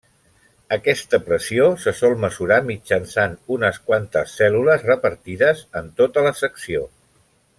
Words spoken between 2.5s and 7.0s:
mitjançant unes quantes cèl·lules repartides en tota la secció.